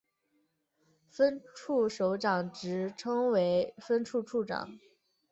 [1.11, 4.79] 分处首长职称为分处处长。